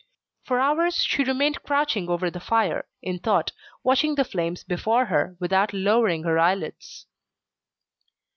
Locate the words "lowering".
5.73-6.23